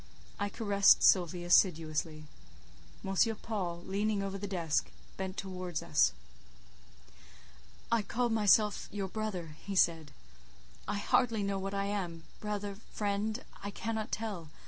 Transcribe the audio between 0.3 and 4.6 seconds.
I caressed Sylvie assiduously. M. Paul, leaning—over the